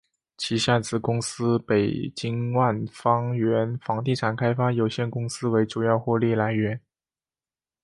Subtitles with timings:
[0.35, 6.81] 旗下子公司北京万方源房地产开发有限公司为主要获利来源。